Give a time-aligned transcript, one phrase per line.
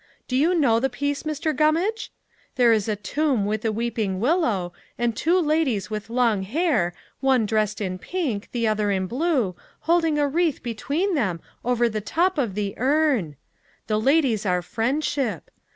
[0.27, 1.55] Do you know the piece, Mr.
[1.55, 2.09] Gummage?
[2.55, 7.45] There is a tomb with a weeping willow, and two ladies with long hair, one
[7.45, 12.39] dressed in pink, the other in blue, holding a wreath between them over the top
[12.39, 13.35] of the urn.
[13.85, 15.51] The ladies are Friendship.